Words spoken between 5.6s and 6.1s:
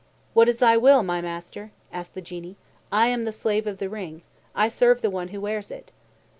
it."